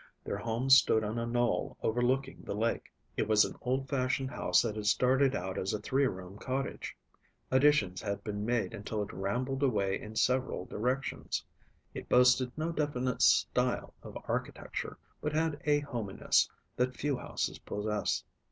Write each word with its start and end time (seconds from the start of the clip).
Their 0.23 0.39
home 0.39 0.71
stood 0.71 1.03
on 1.03 1.19
a 1.19 1.27
knoll 1.27 1.77
overlooking 1.83 2.41
the 2.41 2.55
lake. 2.55 2.91
It 3.17 3.27
was 3.27 3.45
an 3.45 3.55
old 3.61 3.87
fashioned 3.87 4.31
house 4.31 4.63
that 4.63 4.75
had 4.75 4.87
started 4.87 5.35
out 5.35 5.59
as 5.59 5.75
a 5.75 5.79
three 5.79 6.07
room 6.07 6.39
cottage. 6.39 6.97
Additions 7.51 8.01
had 8.01 8.23
been 8.23 8.43
made 8.43 8.73
until 8.73 9.03
it 9.03 9.13
rambled 9.13 9.61
away 9.61 10.01
in 10.01 10.15
several 10.15 10.65
directions. 10.65 11.45
It 11.93 12.09
boasted 12.09 12.51
no 12.57 12.71
definite 12.71 13.21
style 13.21 13.93
of 14.01 14.17
architecture, 14.27 14.97
but 15.21 15.33
had 15.33 15.61
a 15.65 15.81
hominess 15.81 16.49
that 16.77 16.95
few 16.97 17.15
houses 17.19 17.59
possess. 17.59 18.23